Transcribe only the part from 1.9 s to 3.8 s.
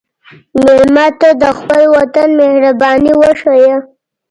وطن مهرباني وښیه.